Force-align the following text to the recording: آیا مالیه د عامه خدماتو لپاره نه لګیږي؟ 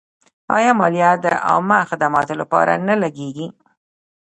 آیا 0.57 0.71
مالیه 0.79 1.11
د 1.25 1.27
عامه 1.47 1.79
خدماتو 1.89 2.33
لپاره 2.41 2.73
نه 2.87 2.95
لګیږي؟ 3.03 3.47